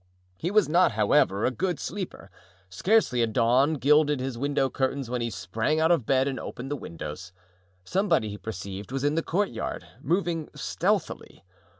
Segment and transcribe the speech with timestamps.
[0.35, 2.31] He was not, however, a good sleeper.
[2.71, 6.71] Scarcely had dawn gilded his window curtains when he sprang out of bed and opened
[6.71, 7.31] the windows.
[7.85, 11.43] Somebody, he perceived, was in the courtyard, moving stealthily.